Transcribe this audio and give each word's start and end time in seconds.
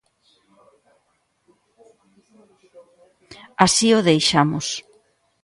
Así 3.65 3.87
o 3.97 3.99
deixamos. 4.09 4.67